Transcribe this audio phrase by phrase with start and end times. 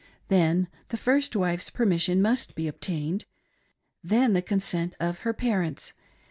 [0.29, 3.25] Then the first wife's permission must be obtained.
[4.03, 5.93] Then the consent of her parents.